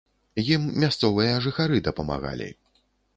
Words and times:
Ім 0.53 0.63
мясцовыя 0.83 1.35
жыхары 1.47 1.77
дапамагалі. 1.89 2.49